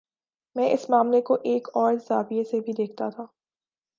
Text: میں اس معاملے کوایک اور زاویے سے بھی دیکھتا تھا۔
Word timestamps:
میں 0.55 0.69
اس 0.69 0.89
معاملے 0.89 1.21
کوایک 1.21 1.67
اور 1.73 1.93
زاویے 2.07 2.43
سے 2.43 2.59
بھی 2.59 2.73
دیکھتا 2.73 3.09
تھا۔ 3.09 3.25